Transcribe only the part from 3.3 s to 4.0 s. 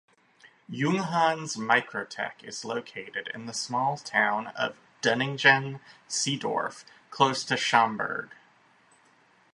in the small